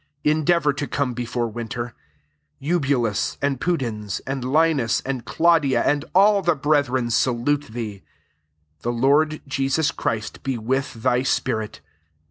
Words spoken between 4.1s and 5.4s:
and Linus, and